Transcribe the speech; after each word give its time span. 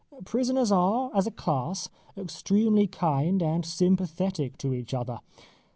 Prisoners 0.25 0.71
are, 0.71 1.11
as 1.15 1.27
a 1.27 1.31
class, 1.31 1.87
extremely 2.17 2.87
kind 2.87 3.43
and 3.43 3.63
sympathetic 3.63 4.57
to 4.57 4.73
each 4.73 4.95
other. 4.95 5.19